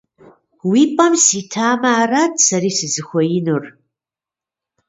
Уи 0.69 0.81
пӏэм 0.95 1.13
ситамэ, 1.23 1.89
арат 2.01 2.33
сэри 2.45 2.71
сызыхуеинур. 2.77 3.63